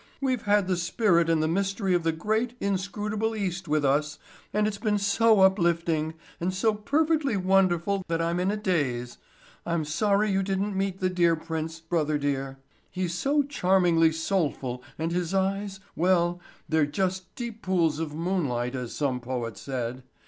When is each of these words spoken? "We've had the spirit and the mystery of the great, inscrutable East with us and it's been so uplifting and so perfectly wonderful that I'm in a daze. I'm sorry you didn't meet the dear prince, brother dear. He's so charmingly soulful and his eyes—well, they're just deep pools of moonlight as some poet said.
"We've 0.19 0.41
had 0.41 0.67
the 0.67 0.77
spirit 0.77 1.29
and 1.29 1.43
the 1.43 1.47
mystery 1.47 1.93
of 1.93 2.01
the 2.01 2.11
great, 2.11 2.55
inscrutable 2.59 3.35
East 3.35 3.67
with 3.67 3.85
us 3.85 4.17
and 4.51 4.65
it's 4.65 4.79
been 4.79 4.97
so 4.97 5.41
uplifting 5.41 6.15
and 6.39 6.51
so 6.51 6.73
perfectly 6.73 7.37
wonderful 7.37 8.03
that 8.07 8.19
I'm 8.19 8.39
in 8.39 8.49
a 8.49 8.57
daze. 8.57 9.19
I'm 9.63 9.85
sorry 9.85 10.31
you 10.31 10.41
didn't 10.41 10.75
meet 10.75 11.01
the 11.01 11.09
dear 11.11 11.35
prince, 11.35 11.79
brother 11.79 12.17
dear. 12.17 12.57
He's 12.89 13.13
so 13.13 13.43
charmingly 13.43 14.11
soulful 14.11 14.81
and 14.97 15.11
his 15.11 15.35
eyes—well, 15.35 16.41
they're 16.67 16.87
just 16.87 17.35
deep 17.35 17.61
pools 17.61 17.99
of 17.99 18.15
moonlight 18.15 18.73
as 18.73 18.95
some 18.95 19.19
poet 19.19 19.55
said. 19.55 20.01